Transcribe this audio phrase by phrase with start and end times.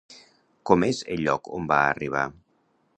[0.69, 2.27] Com és el lloc on va arribar?